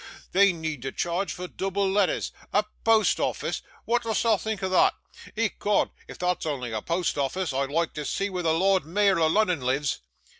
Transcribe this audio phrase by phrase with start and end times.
[0.31, 2.31] They need to charge for dooble latthers.
[2.53, 3.61] A Poast Office!
[3.85, 4.95] Wa'at dost thee think o' thot?
[5.37, 9.19] 'Ecod, if thot's on'y a Poast Office, I'd loike to see where the Lord Mayor
[9.19, 9.99] o' Lunnun lives.